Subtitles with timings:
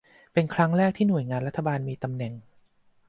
[0.33, 2.33] เป็นครั้งแรกที่หน่วยงานรัฐบาลมีตำแหน่ง